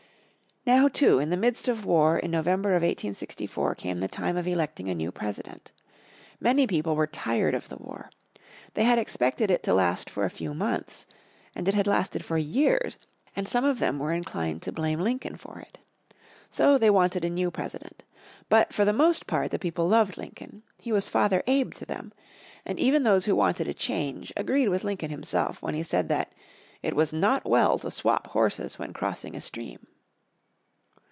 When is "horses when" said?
28.27-28.93